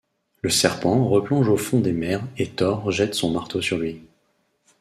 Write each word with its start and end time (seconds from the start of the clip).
Le 0.41 0.49
serpent 0.49 1.07
replonge 1.07 1.49
au 1.49 1.57
fond 1.57 1.79
des 1.79 1.91
mers 1.91 2.23
et 2.39 2.49
Thor 2.49 2.89
jette 2.91 3.13
son 3.13 3.29
marteau 3.29 3.61
sur 3.61 3.77
lui. 3.77 4.01